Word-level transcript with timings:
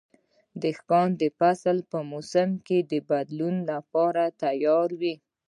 دهقان 0.61 1.09
د 1.21 1.23
فصل 1.39 1.77
په 1.91 1.99
موسم 2.11 2.49
کې 2.65 2.77
د 2.91 2.93
بدلون 3.09 3.55
لپاره 3.71 4.23
تیار 4.41 4.89
وي. 5.01 5.15